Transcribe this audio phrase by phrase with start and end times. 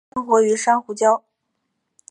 [0.03, 1.21] 其一般生活于珊瑚礁。